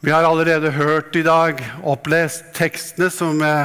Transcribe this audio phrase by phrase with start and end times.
[0.00, 3.64] Vi har allerede hørt i dag opplest tekstene som jeg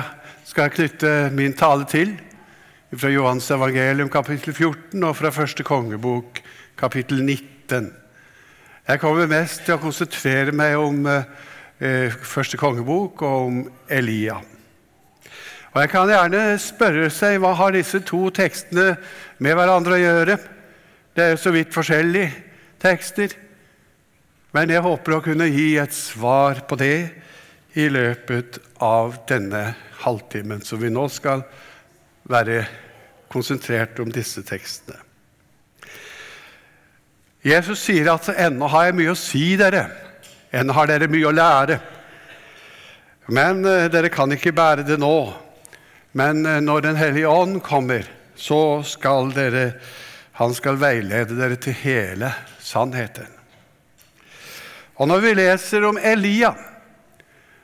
[0.49, 2.15] skal knytte min tale til,
[2.90, 6.42] fra Johans evangelium kapittel 14 og fra første kongebok
[6.78, 7.92] kapittel 19.
[8.88, 14.40] Jeg kommer mest til å konsentrere meg om eh, første kongebok og om Elia.
[15.70, 18.95] Og Jeg kan gjerne spørre seg hva har disse to tekstene
[19.38, 20.41] med hverandre å gjøre.
[21.13, 22.34] Det er jo så vidt forskjellige
[22.81, 23.38] tekster.
[24.54, 26.97] Men jeg håper å kunne gi et svar på det
[27.73, 29.71] i løpet av denne
[30.03, 31.41] halvtimen, så vi nå skal
[32.29, 32.59] være
[33.34, 34.99] konsentrert om disse tekstene.
[37.43, 39.89] Jesus sier at 'ennå har jeg mye å si dere',
[40.54, 41.79] 'ennå har dere mye å lære'.
[43.27, 45.34] Men eh, dere kan ikke bære det nå.
[46.13, 49.73] Men eh, når Den hellige ånd kommer, så skal dere,
[50.40, 53.42] han skal veilede dere til hele sannheten.
[55.02, 56.53] Og når vi leser om Elia,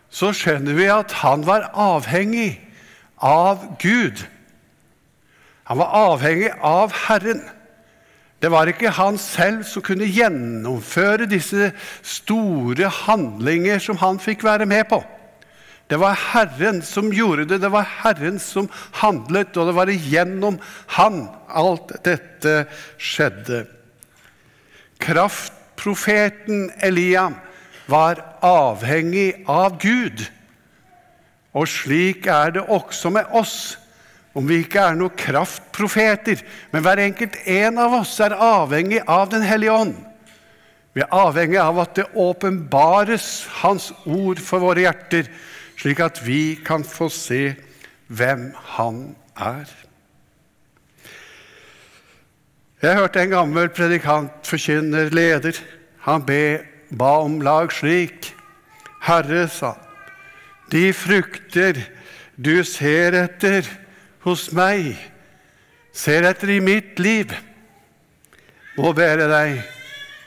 [0.09, 2.57] så skjønner vi at han var avhengig
[3.21, 4.26] av Gud.
[5.70, 7.43] Han var avhengig av Herren.
[8.39, 14.65] Det var ikke han selv som kunne gjennomføre disse store handlinger som han fikk være
[14.70, 15.01] med på.
[15.89, 18.70] Det var Herren som gjorde det, det var Herren som
[19.01, 20.59] handlet, og det var igjennom
[20.95, 22.67] Han alt dette
[23.01, 23.63] skjedde.
[25.01, 27.30] Kraft Profeten Elia
[27.90, 30.26] var avhengig av Gud.
[31.55, 33.77] Og slik er det også med oss.
[34.38, 39.32] Om vi ikke er noen kraftprofeter, men hver enkelt en av oss er avhengig av
[39.32, 39.96] Den hellige ånd.
[40.94, 45.30] Vi er avhengig av at det åpenbares Hans ord for våre hjerter,
[45.80, 47.55] slik at vi kan få se
[48.07, 49.04] hvem Han
[49.35, 49.88] er.
[52.82, 55.58] Jeg hørte en gammel predikant, forkynner, leder.
[56.05, 56.60] Han be,
[56.96, 58.32] ba om lag slik.
[59.04, 59.76] Herre, sa
[60.72, 61.80] de frukter
[62.38, 63.68] du ser etter
[64.24, 64.94] hos meg,
[65.91, 67.34] ser etter i mitt liv,
[68.78, 69.59] må være deg,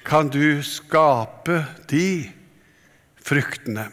[0.04, 2.28] kan du skape de
[3.22, 3.86] fruktene.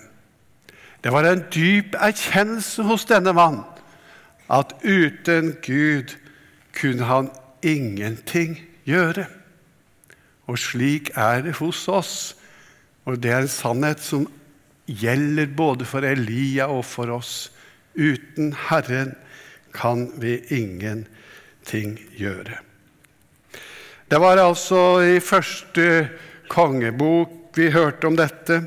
[0.99, 3.61] Det var en dyp erkjennelse hos denne mann
[4.51, 6.17] at uten Gud
[6.75, 7.29] kunne han
[7.65, 9.27] ingenting gjøre.
[10.49, 12.13] Og slik er det hos oss.
[13.05, 14.27] Og det er en sannhet som
[14.89, 17.49] gjelder både for Elia og for oss.
[17.93, 19.13] Uten Herren
[19.75, 22.57] kan vi ingenting gjøre.
[24.09, 26.09] Det var altså i første
[26.49, 28.63] kongebok vi hørte om dette.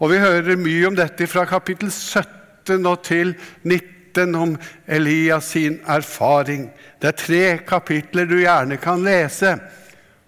[0.00, 5.50] Og vi hører mye om dette fra kapittel 17 og til 19 19 om Elias
[5.50, 6.70] sin erfaring.
[7.00, 9.56] Det er tre kapitler du gjerne kan lese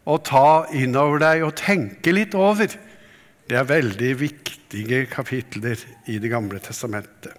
[0.06, 2.66] og ta innover deg og tenke litt over.
[3.48, 7.34] Det er veldig viktige kapitler i Det gamle testamentet.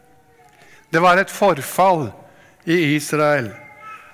[0.91, 2.11] Det var et forfall
[2.65, 3.51] i Israel.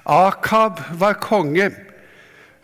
[0.06, 1.72] Akab var konge,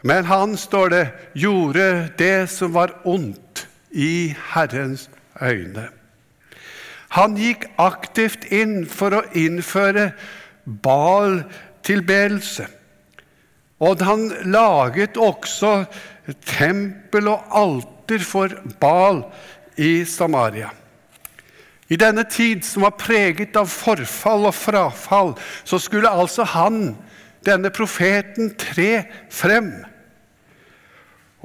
[0.02, 5.10] men han, står det, gjorde det som var ondt i Herrens
[5.42, 5.90] øyne.
[7.16, 10.10] Han gikk aktivt inn for å innføre
[10.66, 12.66] Baal-tilbedelse.
[13.86, 15.86] Og han laget også
[16.48, 19.22] tempel og alter for Baal
[19.80, 20.72] i Samaria.
[21.88, 26.96] I denne tid, som var preget av forfall og frafall, så skulle altså han,
[27.46, 29.70] denne profeten, tre frem.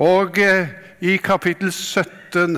[0.00, 0.70] Og eh,
[1.04, 2.56] i kapittel 17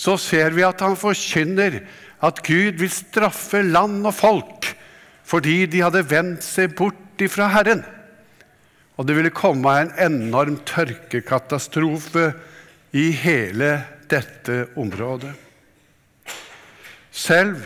[0.00, 1.82] så ser vi at han forkynner
[2.24, 4.70] at Gud vil straffe land og folk
[5.30, 7.84] fordi de hadde vendt seg bort ifra Herren.
[8.98, 12.32] Og det ville komme en enorm tørkekatastrofe
[12.96, 13.70] i hele
[14.10, 15.30] dette området.
[17.14, 17.62] Selv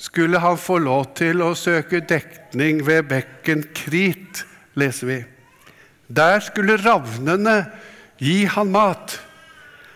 [0.00, 4.44] skulle han få lov til å søke dekning ved bekken Krit,
[4.76, 5.18] leser vi.
[6.08, 7.56] Der skulle ravnene
[8.20, 9.16] gi han mat.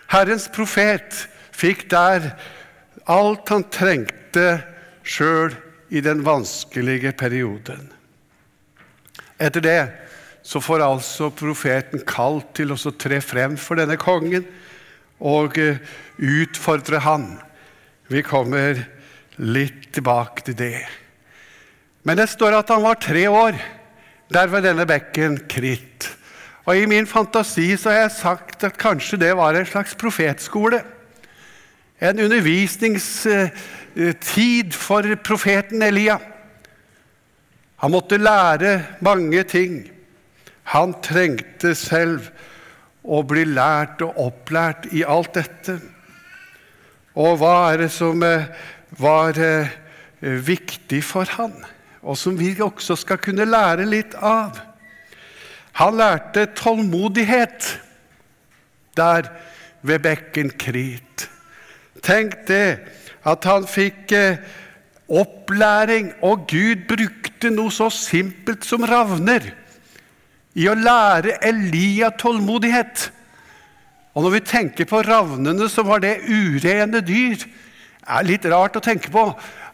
[0.09, 1.25] Herrens profet
[1.55, 2.33] fikk der
[3.11, 4.47] alt han trengte
[5.05, 5.53] sjøl
[5.93, 7.91] i den vanskelige perioden.
[9.37, 9.79] Etter det
[10.45, 14.45] så får altså profeten kalt til å tre frem for denne kongen
[15.19, 15.81] og eh,
[16.17, 17.31] utfordre han.
[18.11, 18.83] Vi kommer
[19.41, 20.83] litt tilbake til det.
[22.05, 23.57] Men det står at han var tre år
[24.29, 26.11] der ved denne bekken Kritt.
[26.65, 30.81] Og i min fantasi så har jeg sagt at kanskje det var en slags profetskole
[32.09, 36.17] en undervisningstid for profeten Elia.
[37.83, 39.91] Han måtte lære mange ting.
[40.73, 42.31] Han trengte selv
[43.05, 45.77] å bli lært og opplært i alt dette.
[47.15, 48.47] Og hva er det som eh,
[48.99, 49.71] var eh,
[50.19, 51.53] viktig for han,
[52.01, 54.59] og som vi også skal kunne lære litt av?
[55.79, 57.71] Han lærte tålmodighet
[58.95, 59.29] der
[59.85, 61.29] ved bekken Krit.
[62.05, 62.77] Tenk det,
[63.25, 64.41] at han fikk eh,
[65.09, 69.51] opplæring, og Gud brukte noe så simpelt som ravner
[70.55, 73.09] i å lære Elia tålmodighet.
[74.15, 77.41] Og når vi tenker på ravnene, så var det urene dyr.
[77.41, 79.25] Det er litt rart å tenke på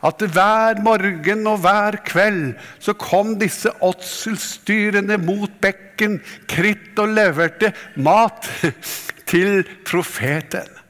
[0.02, 6.18] at hver morgen og hver kveld så kom disse åtselsdyrene mot bekken,
[6.50, 8.50] kritt og leverte mat
[9.30, 10.81] til profeten.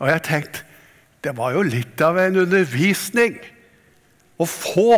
[0.00, 0.64] Og jeg tenkte
[1.24, 3.38] det var jo litt av en undervisning
[4.38, 4.92] å få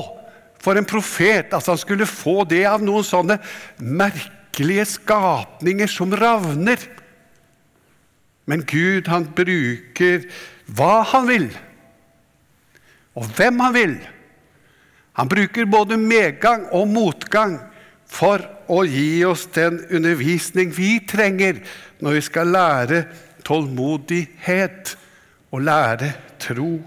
[0.60, 1.54] for en profet.
[1.54, 3.38] Altså han skulle få det av noen sånne
[3.78, 6.82] merkelige skapninger som ravner.
[8.48, 10.26] Men Gud, han bruker
[10.76, 11.48] hva han vil,
[13.16, 13.96] og hvem han vil.
[15.18, 17.56] Han bruker både medgang og motgang
[18.08, 21.62] for å gi oss den undervisning vi trenger
[22.04, 23.00] når vi skal lære
[23.46, 24.94] tålmodighet
[25.52, 26.12] og lære
[26.42, 26.78] tro.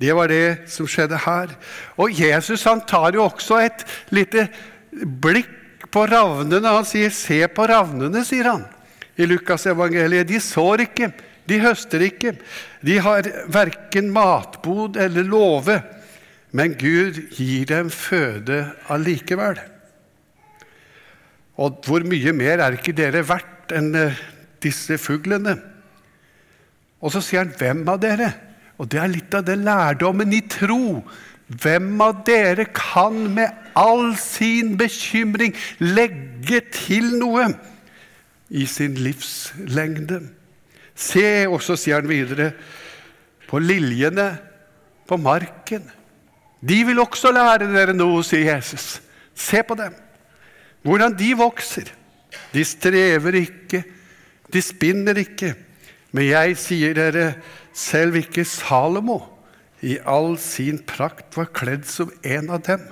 [0.00, 1.52] Det var det som skjedde her.
[2.00, 3.84] Og Jesus han tar jo også et
[4.14, 4.46] lite
[4.90, 6.66] blikk på ravnene.
[6.66, 8.64] Han sier, 'Se på ravnene', sier han
[9.16, 10.28] i Lukasevangeliet.
[10.28, 11.12] De sår ikke,
[11.46, 12.36] de høster ikke.
[12.80, 15.82] De har verken matbod eller låve.
[16.52, 19.60] Men Gud gir dem føde allikevel.
[21.60, 24.20] Og hvor mye mer er ikke dere verdt enn eh,
[24.62, 25.56] disse fuglene?
[27.00, 28.34] Og så sier han, 'Hvem av dere?'
[28.80, 31.04] Og det er litt av det lærdommen i tro.
[31.48, 37.52] Hvem av dere kan med all sin bekymring legge til noe?
[38.50, 40.20] i sin livslengde.
[40.94, 42.50] Se, og så sier han videre,
[43.48, 44.28] på liljene
[45.08, 45.86] på marken.
[46.60, 48.98] De vil også lære dere noe, sier Jesus.
[49.34, 49.94] Se på dem,
[50.86, 51.88] hvordan de vokser.
[52.52, 53.82] De strever ikke,
[54.52, 55.54] de spinner ikke.
[56.10, 57.26] Men jeg sier dere,
[57.76, 59.20] selv ikke Salomo
[59.86, 62.82] i all sin prakt var kledd som en av dem.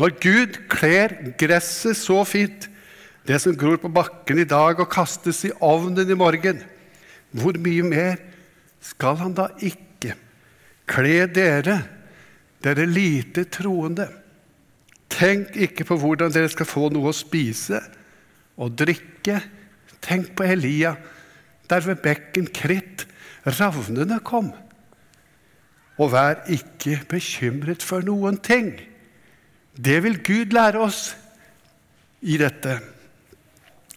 [0.00, 2.68] Når Gud kler gresset så fint,
[3.28, 6.62] det som gror på bakken i dag og kastes i ovnen i morgen,
[7.36, 8.22] hvor mye mer
[8.82, 10.16] skal han da ikke
[10.90, 11.76] kle dere,
[12.64, 14.08] dere lite troende?
[15.10, 17.82] Tenk ikke på hvordan dere skal få noe å spise
[18.60, 19.40] og drikke.
[20.04, 20.94] Tenk på Elia,
[21.70, 23.06] der ved bekken Kritt
[23.46, 24.50] ravnene kom.
[26.00, 28.72] Og vær ikke bekymret for noen ting.
[29.76, 31.10] Det vil Gud lære oss
[32.20, 32.78] i dette.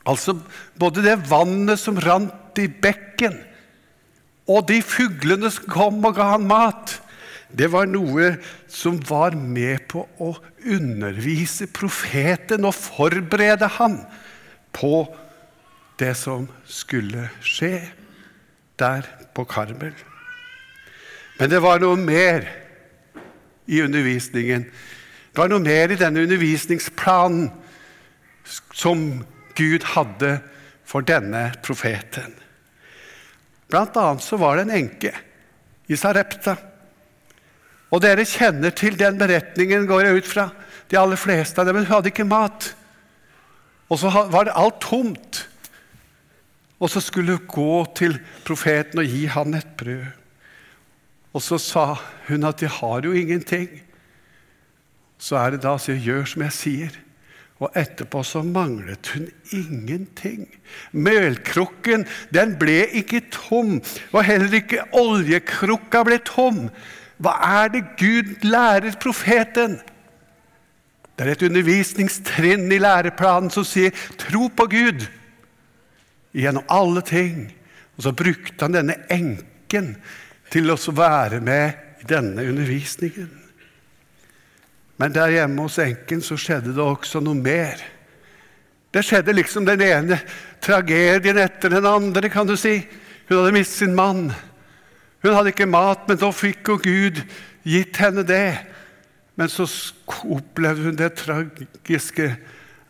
[0.04, 0.36] Altså
[0.80, 3.38] både det vannet som rant i bekken,
[4.52, 6.98] og de fuglene som kom og ga han mat.
[7.54, 8.34] Det var noe
[8.68, 10.34] som var med på å
[10.66, 14.00] undervise profeten og forberede han
[14.76, 15.06] på
[16.00, 17.78] det som skulle skje
[18.80, 19.94] der på Karmel.
[21.40, 22.46] Men det var noe mer
[23.66, 24.66] i undervisningen.
[25.34, 27.50] Det var noe mer i denne undervisningsplanen
[28.74, 29.24] som
[29.58, 30.38] Gud hadde
[30.86, 32.36] for denne profeten.
[33.72, 35.14] Blant annet så var det en enke
[35.90, 36.58] i Sarepta.
[37.94, 40.48] Og dere kjenner til den beretningen, går jeg ut fra.
[40.90, 42.72] De aller fleste av dem hun hadde ikke mat.
[43.90, 45.44] Og så var det alt tomt.
[46.84, 50.04] Og så skulle hun gå til profeten og gi han et brød.
[51.34, 51.86] Og så sa
[52.28, 53.70] hun at de har jo ingenting.
[55.18, 57.00] Så er det da å si gjør som jeg sier.
[57.64, 60.50] Og etterpå så manglet hun ingenting.
[60.92, 62.04] Mølkrukken
[62.36, 63.78] den ble ikke tom,
[64.12, 66.66] og heller ikke oljekrukka ble tom.
[67.24, 69.80] Hva er det Gud lærer profeten?
[71.16, 75.08] Det er et undervisningstrinn i læreplanen som sier 'tro på Gud'
[76.34, 77.48] gjennom alle ting.
[77.96, 79.94] Og så brukte han denne enken
[80.54, 83.32] til å være med i denne undervisningen.
[85.02, 87.82] Men der hjemme hos enken så skjedde det også noe mer.
[88.94, 90.20] Det skjedde liksom den ene
[90.62, 92.78] tragedien etter den andre, kan du si.
[93.28, 94.28] Hun hadde mistet sin mann.
[95.24, 97.24] Hun hadde ikke mat, men da fikk jo Gud
[97.66, 98.60] gitt henne det.
[99.40, 99.66] Men så
[100.30, 102.36] opplevde hun det tragiske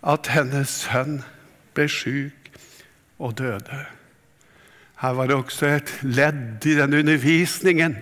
[0.04, 1.22] at hennes sønn
[1.74, 2.43] ble syk
[3.24, 3.80] og døde.
[5.00, 7.98] Her var det også et ledd i den undervisningen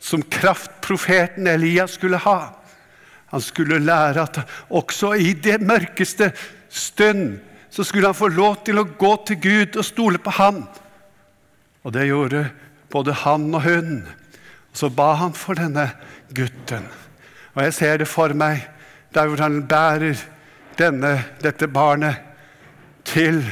[0.00, 2.38] som kraftprofeten Elias skulle ha.
[3.32, 6.32] Han skulle lære at også i det mørkeste
[6.68, 7.38] stund
[7.74, 10.60] så skulle han få lov til å gå til Gud og stole på ham.
[11.82, 12.44] Og det gjorde
[12.92, 13.96] både han og hun.
[14.70, 15.88] Og så ba han for denne
[16.34, 16.86] gutten.
[17.54, 18.62] Og jeg ser det for meg
[19.14, 20.22] der hvor han bærer
[20.78, 22.22] denne, dette barnet
[23.06, 23.42] til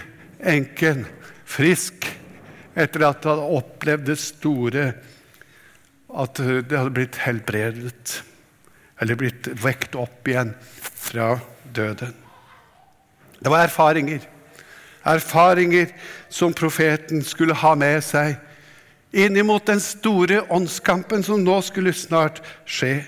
[0.42, 1.06] enken,
[1.44, 2.06] frisk,
[2.74, 4.92] etter at han hadde opplevd det store
[6.12, 8.18] At det hadde blitt helbredet,
[9.00, 11.38] eller blitt vekt opp igjen fra
[11.72, 12.12] døden.
[13.40, 14.20] Det var erfaringer.
[15.08, 15.88] Erfaringer
[16.28, 18.36] som profeten skulle ha med seg
[19.12, 23.02] inn mot den store åndskampen som nå skulle snart skje.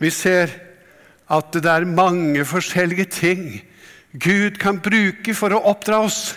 [0.00, 0.52] Vi ser
[1.32, 3.46] at det er mange forskjellige ting
[4.18, 6.36] Gud kan bruke for å oppdra oss.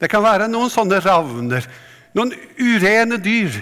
[0.00, 1.66] Det kan være noen sånne ravner,
[2.16, 3.58] noen urene dyr,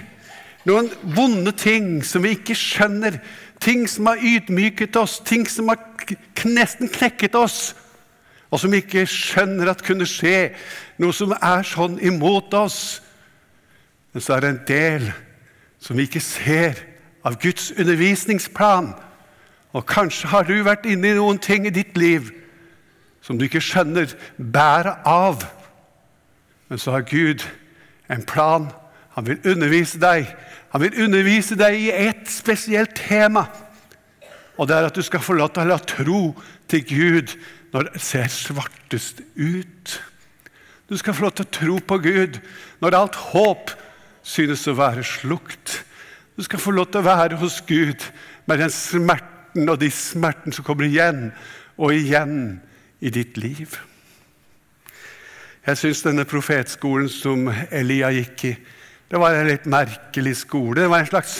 [0.67, 3.19] noen vonde ting som vi ikke skjønner,
[3.59, 5.81] ting som har ydmyket oss, ting som har
[6.47, 7.73] nesten knekket oss,
[8.49, 10.53] og som vi ikke skjønner at kunne skje,
[11.01, 12.99] noe som er sånn imot oss.
[14.13, 15.11] Men så er det en del
[15.79, 16.79] som vi ikke ser
[17.25, 18.93] av Guds undervisningsplan.
[19.77, 22.31] Og kanskje har du vært inne i noen ting i ditt liv
[23.29, 24.09] som du ikke skjønner
[24.41, 25.43] bæret av.
[26.65, 27.43] Men så har Gud
[28.09, 28.71] en plan.
[29.13, 30.31] Han vil undervise deg.
[30.73, 33.43] Han vil undervise deg i ett spesielt tema.
[34.57, 36.21] Og det er at du skal få lov til å tro
[36.73, 37.35] til Gud
[37.69, 39.93] når det ser svartest ut.
[40.89, 42.39] Du skal få lov til å tro på Gud
[42.81, 43.75] når alt håp
[44.25, 45.83] synes å være slukt.
[46.33, 48.09] Du skal få lov til å være hos Gud
[48.49, 51.29] med den smerten og de smerten som kommer igjen
[51.77, 52.57] og igjen
[52.99, 53.77] i ditt liv.
[55.65, 58.53] Jeg syns denne profetskolen som Elia gikk i,
[59.09, 60.83] det var en litt merkelig skole.
[60.83, 61.39] Det var en slags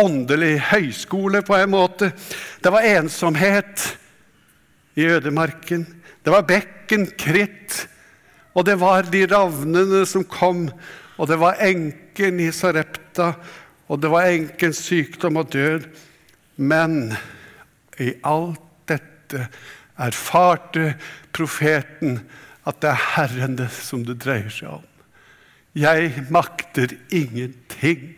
[0.00, 2.12] åndelig høyskole på en måte.
[2.64, 3.84] Det var ensomhet
[4.96, 5.84] i ødemarken.
[6.24, 7.82] Det var bekken, kritt.
[8.56, 10.70] Og det var de ravnene som kom,
[11.20, 13.34] og det var enken i Sarepta
[13.90, 15.86] og det var enkens sykdom og død.
[16.56, 17.12] Men
[17.98, 19.48] i alt dette
[20.00, 20.94] erfarte
[21.36, 22.20] profeten
[22.68, 24.86] at det er Herren det som det dreier seg om.
[25.76, 28.14] Jeg makter ingenting,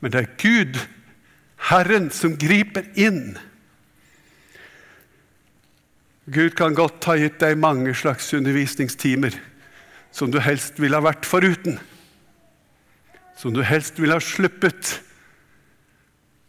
[0.00, 0.78] men det er Gud,
[1.68, 3.36] Herren, som griper inn.
[6.32, 9.36] Gud kan godt ha gitt deg mange slags undervisningstimer
[10.16, 11.76] som du helst ville ha vært foruten
[13.36, 15.00] som du helst ville ha sluppet.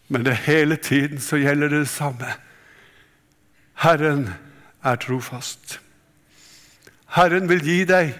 [0.08, 2.32] Men det hele tiden så gjelder det det samme.
[3.84, 4.31] Herren
[4.86, 5.77] er trofast.
[7.13, 8.13] Herren vil gi deg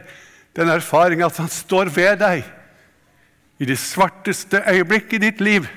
[0.58, 2.46] den erfaring at han står ved deg
[3.58, 5.68] i det svarteste øyeblikk i ditt liv.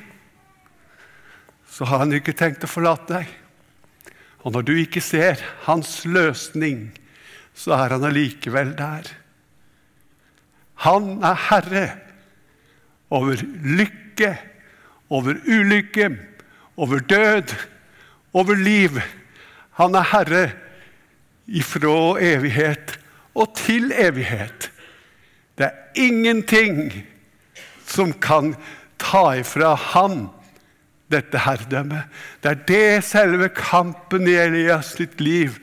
[1.71, 3.31] Så har han ikke tenkt å forlate deg.
[4.45, 6.91] Og når du ikke ser hans løsning,
[7.57, 9.09] så er han allikevel der.
[10.87, 11.87] Han er herre
[13.13, 14.33] over lykke,
[15.13, 16.13] over ulykke,
[16.77, 17.53] over død,
[18.33, 19.01] over liv.
[19.81, 20.43] Han er herre
[21.49, 22.99] ifra evighet
[23.33, 24.69] og til evighet.
[25.57, 26.93] Det er ingenting
[27.89, 28.53] som kan
[29.01, 30.27] ta ifra ham
[31.11, 32.05] dette herredømmet.
[32.43, 35.57] Det er det selve kampen i Elias sitt liv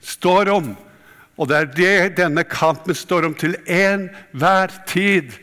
[0.00, 0.72] står om.
[1.38, 5.34] Og det er det denne kampen står om til enhver tid.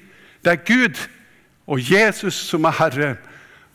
[0.43, 1.03] Det er Gud
[1.67, 3.15] og Jesus som er Herre.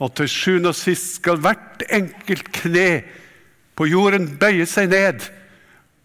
[0.00, 3.02] Og til sjuende og sist skal hvert enkelt kne
[3.81, 5.23] på jorden bøye seg ned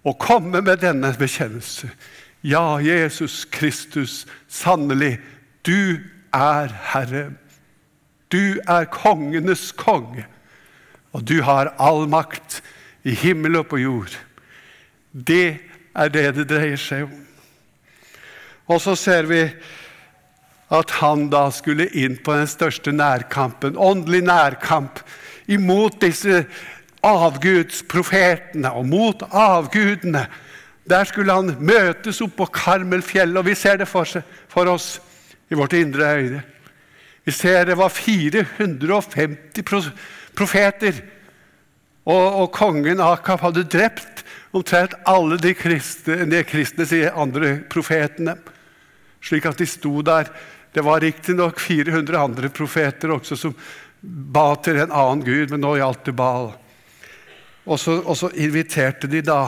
[0.08, 1.90] og komme med denne bekjennelse.
[2.40, 5.18] Ja, Jesus Kristus, sannelig,
[5.68, 6.00] du
[6.32, 7.34] er Herre.
[8.32, 10.24] Du er kongenes konge,
[11.12, 12.62] og du har all makt
[13.04, 14.16] i himmel og på jord.
[15.12, 15.58] Det
[15.92, 17.20] er det det dreier seg om.
[18.72, 19.42] Og så ser vi
[20.72, 25.04] at han da skulle inn på den største nærkampen, åndelig nærkamp,
[25.52, 26.46] imot disse
[27.06, 30.26] avgudsprofetene og mot avgudene.
[30.90, 34.06] Der skulle han møtes opp på Karmelfjellet, og vi ser det for,
[34.52, 35.00] for oss
[35.50, 36.44] i vårt indre øyne.
[37.26, 39.92] Vi ser det var 450
[40.38, 40.94] profeter,
[42.06, 44.22] og, og kongen Akab hadde drept
[44.54, 48.38] omtrent alle de kristne, de kristne sier andre profetene,
[49.26, 50.30] slik at de sto der
[50.76, 53.54] det var riktignok 400 andre profeter også som
[54.04, 56.50] ba til en annen gud, men nå gjaldt det Baal.
[57.66, 59.48] Og så, og så inviterte de da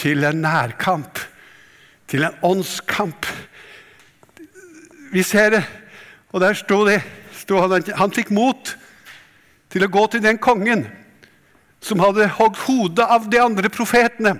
[0.00, 1.20] til en nærkamp,
[2.10, 3.28] til en åndskamp.
[5.12, 5.62] Vi ser det,
[6.34, 6.98] og der sto det.
[7.38, 8.74] Sto han, han fikk mot
[9.70, 10.86] til å gå til den kongen
[11.84, 14.38] som hadde hogd hodet av de andre profetene.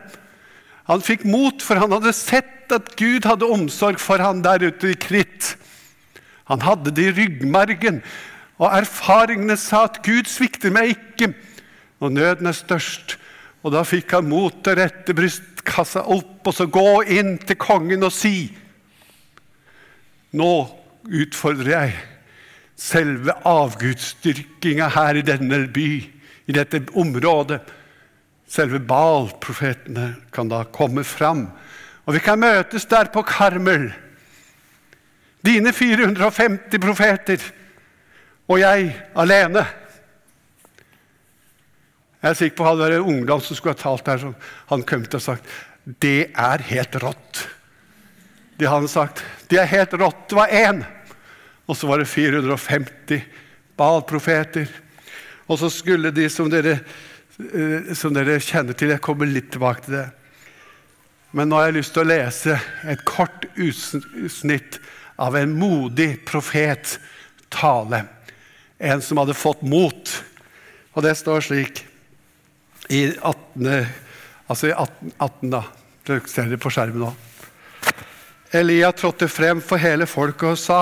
[0.89, 4.93] Han fikk mot, for han hadde sett at Gud hadde omsorg for han der ute
[4.93, 5.55] i kritt.
[6.51, 8.03] Han hadde det i ryggmargen,
[8.61, 11.33] og erfaringene sa at Gud svikter meg ikke
[12.03, 13.17] når nøden er størst.
[13.65, 18.05] Og da fikk han mot til rette brystkassa opp og så gå inn til kongen
[18.05, 18.37] og si
[20.35, 20.51] Nå
[21.15, 21.93] utfordrer jeg
[22.75, 25.91] selve avgudsdyrkinga her i denne by,
[26.51, 27.61] i dette området.
[28.51, 31.47] Selve Baal-profetene kan da komme fram.
[32.05, 33.93] Og vi kan møtes der på Karmel.
[35.45, 37.47] Dine 450 profeter
[38.49, 39.65] og jeg alene.
[42.25, 44.37] Jeg er sikker på hadde det vært ungdom som skulle ha talt der, som
[44.71, 45.49] han kom til å sagt
[45.85, 47.43] det er helt rått.
[48.57, 49.21] Det hadde han sagt.
[49.53, 50.31] Det er helt rått.
[50.31, 50.81] Det var én.
[51.69, 53.21] Og så var det 450
[53.77, 54.71] Baal-profeter.
[55.45, 56.79] Og så skulle de, som dere,
[57.37, 60.09] eh, som dere kjenner til Jeg kommer litt tilbake til det.
[61.37, 62.57] Men nå har jeg lyst til å lese
[62.89, 64.79] et kort utsnitt
[65.21, 66.97] av en modig profet
[67.53, 68.07] tale.
[68.81, 70.21] En som hadde fått mot.
[70.95, 71.85] Og det står slik
[72.89, 73.87] i 18,
[74.49, 75.63] altså i 18, 18 da.
[76.05, 77.13] Dere ser det på skjermen nå.
[78.55, 80.81] Elia trådte frem for hele folket og sa,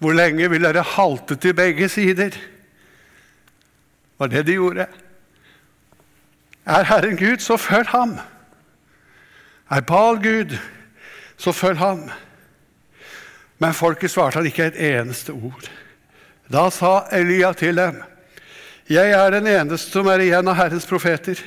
[0.00, 2.34] hvor lenge vil dere halte til begge sider?
[4.18, 4.86] Var det de gjorde.
[6.64, 8.16] Er Herren Gud, så følg ham.
[9.70, 10.56] Er Baal Gud,
[11.36, 12.08] så følg ham.
[13.58, 15.68] Men folket svarte han ikke et eneste ord.
[16.52, 18.02] Da sa Elia til dem,
[18.90, 21.38] jeg er den eneste som er igjen av Herrens profeter.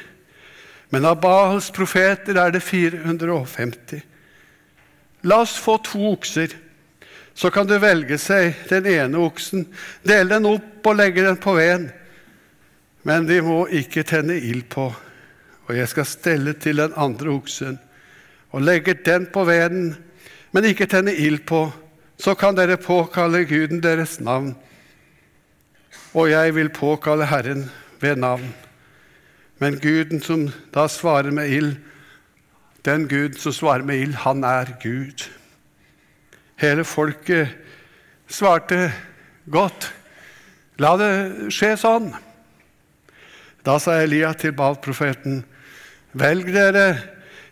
[0.90, 4.02] Men av Baals profeter er det 450.
[5.28, 6.56] La oss få to okser.
[7.38, 9.68] Så kan du velge seg den ene oksen,
[10.02, 11.92] dele den opp og legge den på veden.
[13.06, 14.88] Men de må ikke tenne ild på.
[15.68, 17.78] Og jeg skal stelle til den andre oksen
[18.56, 19.92] og legge den på veden,
[20.56, 21.68] men ikke tenne ild på.
[22.18, 24.56] Så kan dere påkalle guden deres navn
[26.18, 27.68] og jeg vil påkalle Herren
[28.02, 28.50] ved navn.
[29.62, 31.76] Men Guden som da svarer med ild,
[32.86, 35.28] den Gud som svarer med ild, han er Gud.
[36.58, 37.54] Hele folket
[38.28, 38.90] svarte
[39.46, 39.92] godt.
[40.82, 42.12] La det skje sånn.
[43.66, 45.42] Da sa Elia til Baal-profeten,
[46.18, 46.88] velg dere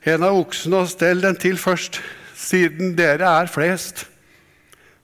[0.05, 1.99] en av oksene og stell den til først,
[2.37, 4.07] siden dere er flest.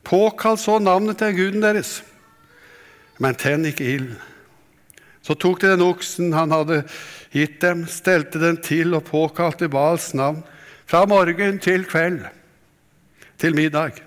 [0.08, 2.00] Påkall så navnet til guden deres
[3.22, 4.14] men tenn ikke ild.
[5.22, 6.82] Så tok de den oksen han hadde
[7.34, 10.42] gitt dem, stelte den til og påkalte Bals navn
[10.90, 12.24] fra morgen til kveld,
[13.40, 14.02] til middag.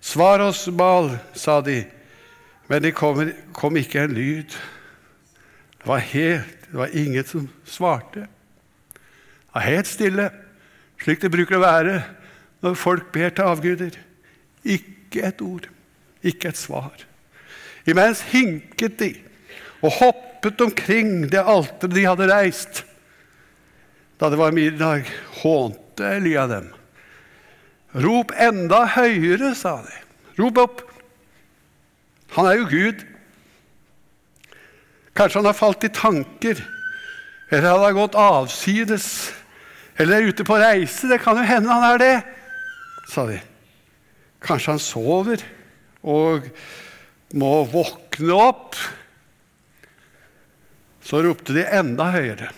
[0.00, 1.80] Svar oss, Bal, sa de,
[2.70, 3.18] men det kom,
[3.56, 4.54] kom ikke en lyd.
[5.82, 8.28] Det var helt, det var ingen som svarte.
[8.94, 10.30] Det var helt stille,
[11.02, 11.98] slik det bruker å være
[12.62, 13.98] når folk ber til avguder.
[14.62, 15.66] Ikke et ord,
[16.22, 17.06] ikke et svar.
[17.86, 19.12] Imens hinket de
[19.84, 22.82] og hoppet omkring det alteret de hadde reist.
[24.20, 25.08] Da det var middag,
[25.42, 26.70] hånte Elia dem.
[27.96, 30.00] Rop enda høyere, sa de.
[30.40, 30.82] Rop opp.
[32.36, 33.04] Han er jo Gud.
[35.16, 36.58] Kanskje han har falt i tanker,
[37.48, 39.06] eller han har gått avsides,
[39.96, 41.08] eller er ute på reise.
[41.08, 42.16] Det kan jo hende han er det,
[43.12, 43.38] sa de.
[44.44, 45.44] Kanskje han sover
[46.04, 46.50] og
[47.34, 48.78] må våkne opp.
[51.06, 52.52] Så ropte de enda høyere.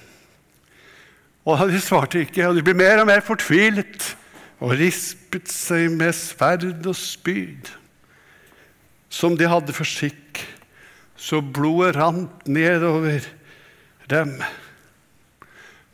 [1.48, 4.10] Og de svarte ikke, og de ble mer og mer fortvilet
[4.58, 7.70] og rispet seg med sverd og spyd,
[9.08, 10.42] som de hadde for skikk,
[11.18, 13.24] så blodet rant nedover
[14.10, 14.34] dem.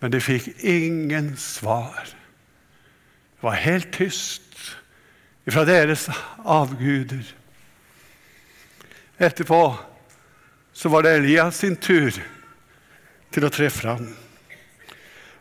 [0.01, 2.03] Men de fikk ingen svar.
[2.05, 4.43] Det var helt tyst
[5.47, 6.09] fra deres
[6.41, 7.25] avguder.
[9.19, 9.63] Etterpå
[10.75, 12.11] så var det Elias sin tur
[13.35, 14.09] til å tre fram.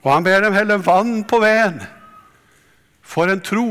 [0.03, 1.81] Og han ber dem helle vann på veden
[3.03, 3.67] for en tro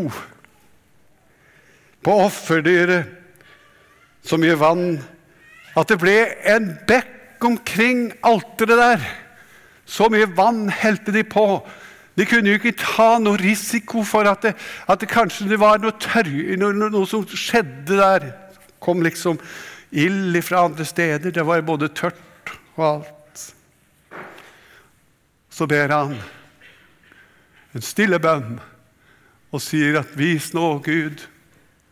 [2.02, 3.18] på offerdyret
[4.26, 4.86] så mye vann
[5.78, 6.16] at det ble
[6.50, 9.06] en bekk omkring alteret der.
[9.86, 11.62] Så mye vann helte de på.
[12.18, 14.52] De kunne jo ikke ta noe risiko for at det,
[14.86, 18.28] at det kanskje det var noe, tørre, noe, noe, som skjedde der.
[18.82, 19.40] Kom liksom
[19.92, 21.30] ild fra andre steder.
[21.30, 23.42] Det var både tørt og alt.
[25.52, 26.16] Så ber han
[27.76, 28.58] en stille bønn
[29.52, 31.28] og sier at 'vis nå, Gud,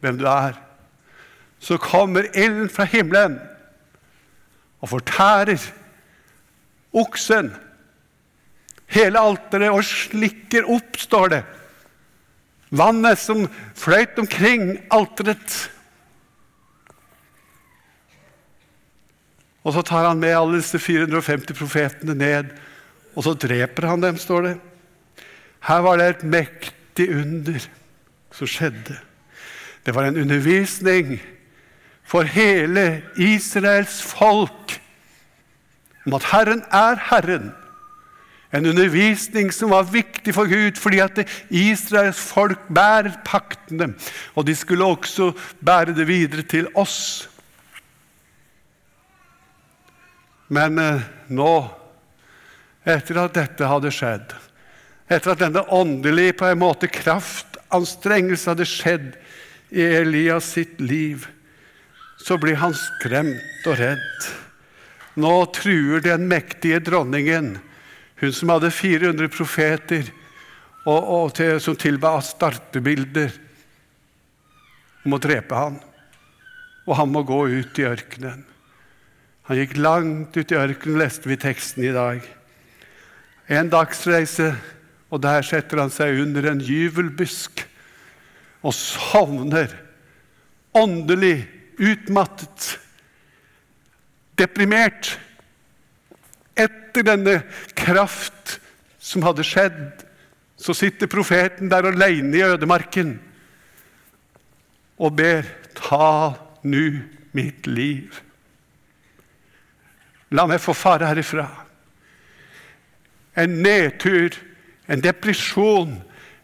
[0.00, 0.58] hvem du er'.
[1.60, 3.38] Så kommer ilden fra himmelen
[4.80, 5.60] og fortærer
[6.92, 7.52] oksen,
[8.86, 11.42] hele alteret, og slikker opp, står det.
[12.70, 13.44] Vannet som
[13.76, 15.70] fløyt omkring alteret,
[19.64, 22.52] Og så tar han med alle disse 450 profetene ned,
[23.14, 24.56] og så dreper han dem, står det.
[25.68, 27.60] Her var det et mektig under
[28.32, 28.96] som skjedde.
[29.84, 31.18] Det var en undervisning
[32.04, 34.80] for hele Israels folk
[36.06, 37.50] om at Herren er Herren.
[38.52, 41.20] En undervisning som var viktig for Gud, fordi at
[41.54, 43.92] Israels folk bærer paktene.
[44.34, 45.30] Og de skulle også
[45.62, 47.29] bære det videre til oss.
[50.50, 51.54] Men eh, nå,
[52.82, 54.32] etter at dette hadde skjedd,
[55.10, 59.12] etter at denne åndelige på en måte kraftanstrengelse hadde skjedd
[59.70, 61.28] i Elias sitt liv,
[62.18, 64.30] så blir han skremt og redd.
[65.22, 67.54] Nå truer den mektige dronningen,
[68.20, 70.10] hun som hadde 400 profeter
[70.84, 73.32] og, og til, som tilba startebilder,
[75.06, 75.78] om å drepe han.
[76.88, 78.49] Og han må gå ut i ørkenen.
[79.48, 82.20] Han gikk langt ut i ørkenen, leste vi teksten i dag.
[83.50, 84.52] En dagsreise,
[85.10, 87.64] og der setter han seg under en gyvelbusk
[88.62, 89.72] og sovner
[90.76, 91.48] åndelig
[91.80, 92.76] utmattet,
[94.38, 95.16] deprimert.
[96.54, 97.40] Etter denne
[97.78, 98.58] kraft
[99.00, 100.04] som hadde skjedd,
[100.60, 103.14] så sitter profeten der alene i ødemarken
[105.00, 105.46] og ber
[105.78, 106.36] ta
[106.68, 107.00] nu
[107.32, 108.12] mitt liv.
[110.30, 111.46] La meg få fare herifra.
[113.38, 114.34] En nedtur,
[114.90, 115.96] en depresjon,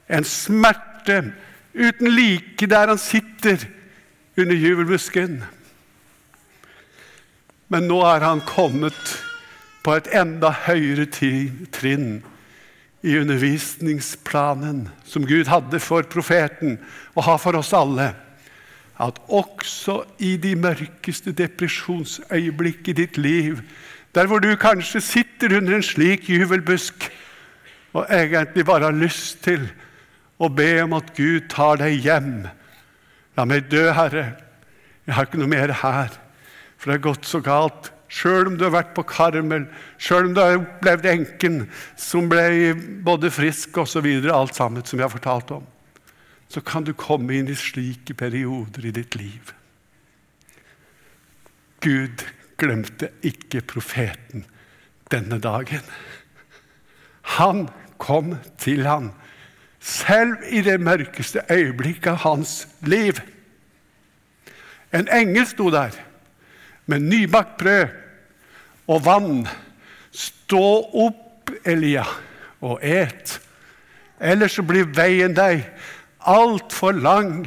[0.09, 1.21] en smerte
[1.75, 3.63] uten like der han sitter
[4.37, 5.41] under jubelbusken.
[7.69, 9.17] Men nå er han kommet
[9.87, 12.21] på et enda høyere trinn
[13.07, 16.79] i undervisningsplanen som Gud hadde for profeten
[17.15, 18.11] og har for oss alle.
[19.03, 23.61] At også i de mørkeste depresjonsøyeblikk i ditt liv,
[24.15, 27.11] der hvor du kanskje sitter under en slik juvelbusk
[27.97, 29.67] og egentlig bare har lyst til
[30.41, 32.47] å be om at Gud tar deg hjem
[33.37, 34.31] La meg dø, Herre.
[35.05, 36.15] Jeg har ikke noe mer her,
[36.81, 37.91] for det har gått så galt.
[38.09, 39.67] Sjøl om du har vært på Karmel,
[40.01, 41.57] sjøl om du har opplevd enken
[42.01, 42.73] som ble
[43.05, 45.65] både frisk osv., alt sammen som jeg har fortalt om,
[46.49, 49.53] så kan du komme inn i slike perioder i ditt liv.
[51.83, 52.25] Gud
[52.59, 54.47] glemte ikke profeten
[55.13, 55.85] denne dagen.
[57.37, 57.67] Han
[57.99, 59.11] kom til ham
[59.81, 63.21] selv i det mørkeste øyeblikket av hans liv.
[64.95, 65.95] En engel sto der
[66.87, 67.95] med nybakt brød
[68.87, 69.47] og vann.
[70.11, 70.67] Stå
[71.07, 72.07] opp, Elia,
[72.61, 73.41] og et.
[74.21, 75.67] Ellers så blir veien deg
[76.27, 77.47] altfor lang.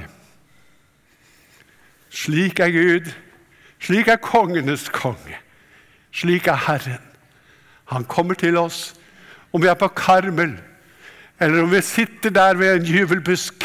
[2.10, 3.12] Slik er Gud.
[3.80, 5.38] Slik er kongenes konge.
[6.12, 7.06] Slik er Herren.
[7.89, 8.94] Han kommer til oss
[9.52, 10.58] om vi er på Karmel
[11.39, 13.63] eller om vi sitter der ved en jubelbusk.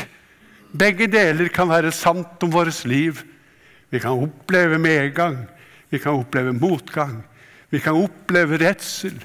[0.79, 3.19] Begge deler kan være sant om vårt liv.
[3.91, 5.45] Vi kan oppleve medgang,
[5.91, 7.23] vi kan oppleve motgang.
[7.71, 9.17] Vi kan oppleve redsel,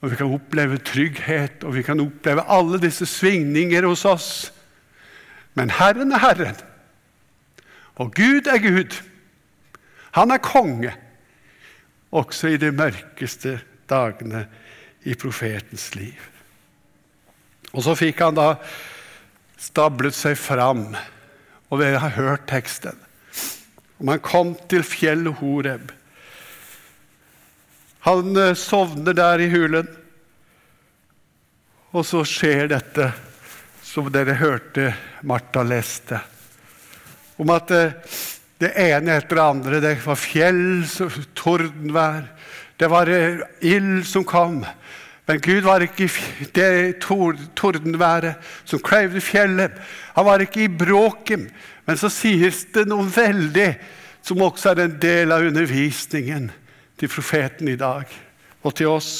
[0.00, 4.30] og vi kan oppleve trygghet, og vi kan oppleve alle disse svingninger hos oss.
[5.54, 6.56] Men Herren er Herren,
[8.00, 8.96] og Gud er Gud.
[10.16, 10.94] Han er konge,
[12.12, 14.46] også i de mørkeste dagene
[15.08, 16.18] i profetens liv.
[17.72, 18.54] Og så fikk han da
[19.60, 20.90] stablet seg fram,
[21.72, 22.96] og dere har hørt teksten.
[24.00, 25.92] Om man kom til fjellet Horeb.
[28.02, 29.88] Han eh, sovner der i hulen,
[31.92, 33.12] og så skjer dette
[33.92, 34.94] som dere hørte
[35.28, 36.16] Martha leste,
[37.36, 38.14] om at eh,
[38.62, 40.62] det ene etter det andre Det var fjell,
[41.36, 42.22] tordenvær,
[42.80, 44.62] det var eh, ild som kom.
[45.28, 49.76] Men Gud var ikke i det tordenværet som kløyvde fjellet.
[50.16, 51.50] Han var ikke i bråket.
[51.84, 53.68] Men så sies det noe veldig
[54.24, 56.48] som også er en del av undervisningen
[56.98, 58.08] til profeten i dag
[58.62, 59.14] og til oss.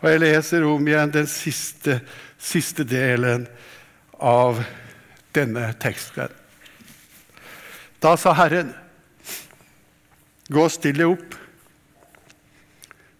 [0.00, 2.00] Og jeg leser om igjen den siste,
[2.38, 3.48] siste delen
[4.18, 4.62] av
[5.34, 6.32] denne teksten.
[7.98, 8.72] Da sa Herren,
[10.48, 11.34] gå stille opp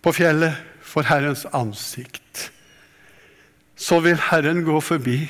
[0.02, 2.48] på fjellet for Herrens ansikt.
[3.78, 5.20] Så vil Herren gå forbi.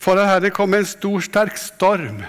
[0.00, 2.22] Foran Herren kom en stor, sterk storm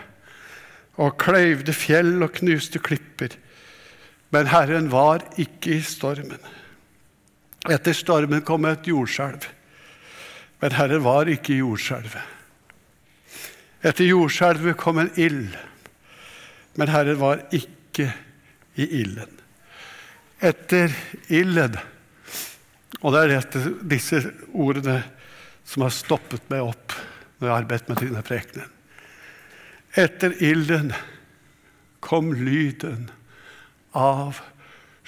[0.96, 3.36] og kløyvde fjell og knuste klipper.
[4.32, 6.40] Men Herren var ikke i stormen.
[7.72, 9.48] Etter stormen kom et jordskjelv.
[10.62, 12.34] Men Herren var ikke i jordskjelvet.
[13.86, 15.56] Etter jordskjelvet kom en ild.
[16.80, 18.12] Men Herren var ikke
[18.76, 19.32] i ilden.
[20.44, 20.92] etter
[21.32, 21.78] ilden.
[23.02, 24.20] Og det er dette, disse
[24.52, 25.00] ordene
[25.66, 26.94] som har stoppet meg opp
[27.40, 28.74] når jeg har arbeidet med denne prekenen.
[29.96, 30.92] Etter ilden
[32.04, 33.08] kom lyden
[33.96, 34.44] av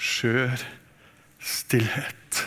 [0.00, 0.64] skjør
[1.44, 2.42] stillhet.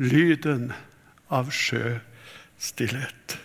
[0.00, 0.95] Lyden av
[1.30, 2.00] skjør
[2.58, 3.38] stillhet.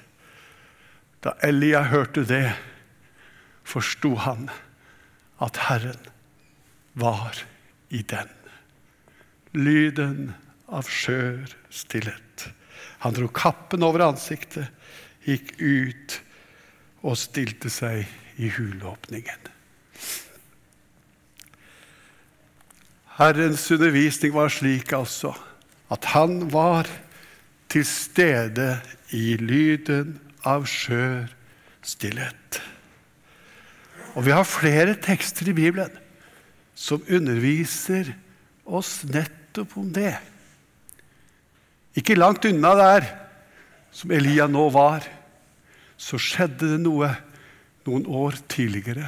[1.21, 2.55] Da Elia hørte det,
[3.63, 4.49] forsto han
[5.41, 6.09] at Herren
[6.93, 7.37] var
[7.89, 8.29] i den.
[9.53, 10.33] Lyden
[10.71, 12.47] av skjør stillhet.
[13.03, 14.69] Han dro kappen over ansiktet,
[15.25, 16.19] gikk ut
[17.01, 18.05] og stilte seg
[18.41, 19.49] i huleåpningen.
[23.21, 25.33] Herrens undervisning var slik altså
[25.91, 26.87] at han var
[27.71, 28.81] til stede
[29.15, 31.31] i lyden av skjør
[31.85, 32.59] stillhet.
[34.15, 35.93] Og vi har flere tekster i Bibelen
[36.75, 38.11] som underviser
[38.65, 40.17] oss nettopp om det.
[41.95, 43.07] Ikke langt unna der
[43.95, 45.03] som Elia nå var,
[45.99, 47.11] så skjedde det noe
[47.85, 49.07] noen år tidligere.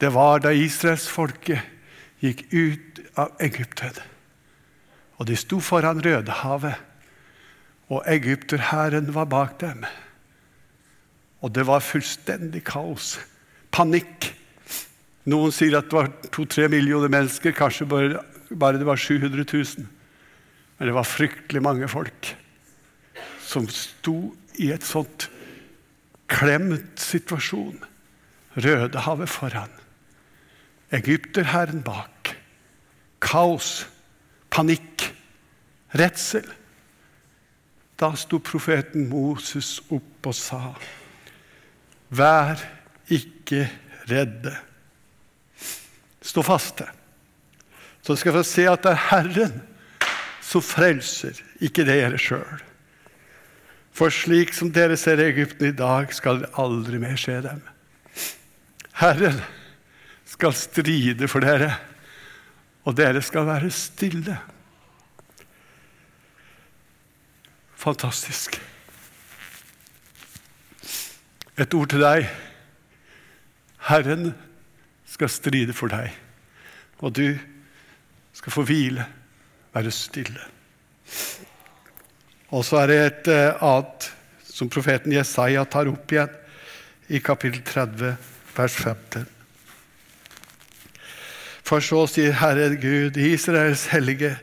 [0.00, 3.96] Det var da israelsfolket gikk ut av Egypten.
[5.20, 6.76] Og de sto foran Rødehavet,
[7.90, 9.84] og egypterhæren var bak dem.
[11.42, 13.16] Og det var fullstendig kaos.
[13.74, 14.30] Panikk.
[15.30, 19.88] Noen sier at det var to-tre millioner mennesker, kanskje bare, bare, det var 700 000.
[20.78, 22.34] Men det var fryktelig mange folk
[23.44, 24.30] som sto
[24.62, 25.26] i et sånt
[26.30, 27.82] klemt situasjon.
[28.54, 29.72] Rødehavet foran.
[30.94, 32.36] Egypterhæren bak.
[33.22, 33.88] Kaos.
[34.50, 35.10] Panikk.
[35.98, 36.46] Redsel.
[38.00, 40.62] Da sto profeten Moses opp og sa,
[42.10, 42.58] Vær
[43.12, 43.66] ikke
[44.10, 44.54] redde.
[46.24, 46.88] Stå faste.
[48.02, 49.60] Så skal dere se at det er Herren
[50.42, 52.64] som frelser, ikke dere sjøl.
[53.94, 57.60] For slik som dere ser Egypten i dag, skal det aldri mer skje dem.
[58.98, 59.38] Herren
[60.26, 61.74] skal stride for dere,
[62.88, 64.38] og dere skal være stille.
[67.80, 68.58] Fantastisk.
[71.56, 72.26] Et ord til deg.
[73.88, 74.34] Herren
[75.08, 76.12] skal stride for deg,
[77.00, 77.38] og du
[78.36, 79.06] skal få hvile,
[79.72, 80.44] være stille.
[82.50, 84.10] Og så er det et eh, annet
[84.44, 86.36] som profeten Jesaja tar opp igjen
[87.08, 88.12] i kapittel 30,
[88.56, 89.26] vers 15.
[91.64, 94.34] For så sier Herre Gud, Israels hellige,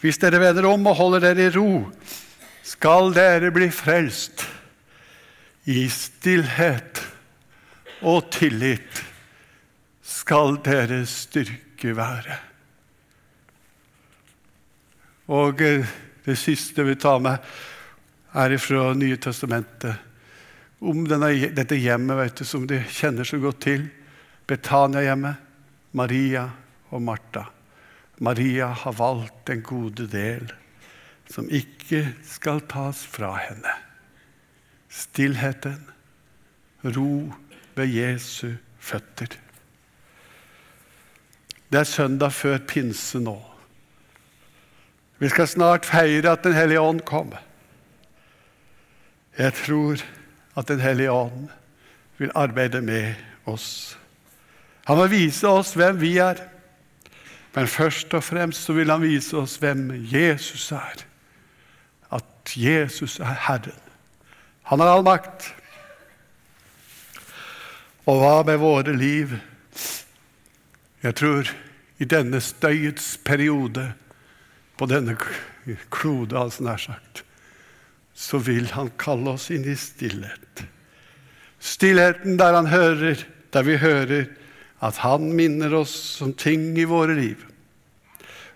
[0.00, 1.70] hvis dere vender om og holder dere i ro,
[2.70, 4.44] skal dere bli frelst.
[5.70, 7.02] I stillhet
[8.06, 9.02] og tillit
[10.06, 12.38] skal deres styrke være.
[15.30, 15.90] Og eh,
[16.24, 17.38] det siste vi tar med,
[18.34, 20.06] er fra Nye testamentet.
[20.80, 23.84] Om denne, dette hjemmet vet du, som de kjenner så godt til.
[24.48, 25.46] Betania-hjemmet.
[25.98, 26.44] Maria
[26.94, 27.44] og Martha.
[28.22, 30.52] Maria har valgt den gode del
[31.30, 33.74] som ikke skal tas fra henne.
[34.90, 35.86] Stillheten,
[36.84, 37.32] ro
[37.76, 39.36] ved Jesu føtter.
[41.70, 43.36] Det er søndag før pinse nå.
[45.20, 47.34] Vi skal snart feire at Den hellige ånd kom.
[49.38, 50.02] Jeg tror
[50.56, 51.48] at Den hellige ånd
[52.18, 53.14] vil arbeide med
[53.46, 53.98] oss.
[54.84, 56.40] Han vil vise oss hvem vi er,
[57.54, 61.09] men først og fremst vil han vise oss hvem Jesus er.
[62.10, 63.78] At Jesus er Herren.
[64.70, 65.52] Han har all makt.
[68.10, 69.36] Og hva med våre liv?
[71.02, 71.48] Jeg tror
[72.00, 73.90] i denne støyets periode
[74.80, 75.16] på denne
[75.92, 77.22] klode, altså nær sagt,
[78.16, 80.64] så vil han kalle oss inn i stillhet.
[81.60, 83.20] Stillheten der han hører,
[83.52, 84.30] der vi hører
[84.80, 85.94] at han minner oss
[86.24, 87.44] om ting i våre liv,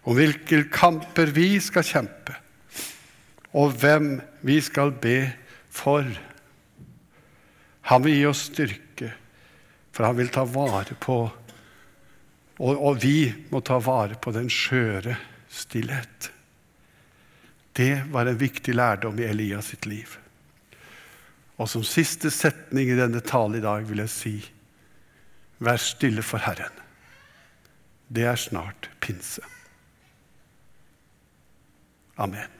[0.04, 2.36] om hvilke kamper vi skal kjempe,
[3.54, 5.18] og hvem vi skal be
[5.72, 6.06] for.
[7.90, 9.10] Han vil gi oss styrke,
[9.94, 11.22] for han vil ta vare på
[12.54, 15.16] Og, og vi må ta vare på den skjøre
[15.50, 16.28] stillhet.
[17.74, 20.12] Det var en viktig lærdom i Elias sitt liv.
[21.58, 24.36] Og som siste setning i denne talen i dag vil jeg si
[25.64, 26.74] Vær stille for Herren.
[28.06, 29.42] Det er snart pinse.
[32.18, 32.53] Amen.